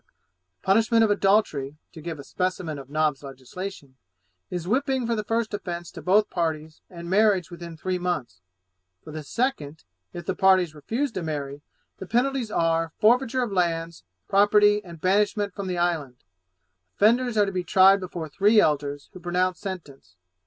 The 0.57 0.65
punishment 0.65 1.03
of 1.03 1.11
adultery, 1.11 1.77
to 1.91 2.01
give 2.01 2.17
a 2.17 2.23
specimen 2.23 2.79
of 2.79 2.89
Nobbs's 2.89 3.21
legislation, 3.21 3.97
is 4.49 4.67
whipping 4.67 5.05
for 5.05 5.13
the 5.15 5.23
first 5.23 5.53
offence 5.53 5.91
to 5.91 6.01
both 6.01 6.31
parties, 6.31 6.81
and 6.89 7.07
marriage 7.07 7.51
within 7.51 7.77
three 7.77 7.99
months; 7.99 8.41
for 9.03 9.11
the 9.11 9.21
second, 9.21 9.83
if 10.11 10.25
the 10.25 10.33
parties 10.33 10.73
refuse 10.73 11.11
to 11.11 11.21
marry, 11.21 11.61
the 11.99 12.07
penalties 12.07 12.49
are, 12.49 12.93
forfeiture 12.99 13.43
of 13.43 13.51
lands, 13.51 14.03
property, 14.27 14.83
and 14.83 15.01
banishment 15.01 15.53
from 15.53 15.67
the 15.67 15.77
island. 15.77 16.15
Offenders 16.95 17.37
are 17.37 17.45
to 17.45 17.51
be 17.51 17.63
tried 17.63 17.99
before 17.99 18.27
three 18.27 18.59
elders, 18.59 19.11
who 19.13 19.19
pronounce 19.19 19.59
sentence. 19.59 20.15